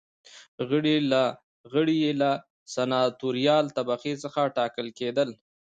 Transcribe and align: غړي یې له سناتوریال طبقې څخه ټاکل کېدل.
غړي 1.73 1.95
یې 2.03 2.11
له 2.21 2.31
سناتوریال 2.75 3.65
طبقې 3.77 4.13
څخه 4.23 4.41
ټاکل 4.57 4.87
کېدل. 4.99 5.29